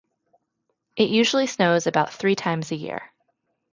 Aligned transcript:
It 0.95 1.11
usually 1.11 1.45
snows 1.45 1.85
about 1.85 2.11
three 2.11 2.33
times 2.33 2.71
a 2.71 2.75
year. 2.75 3.11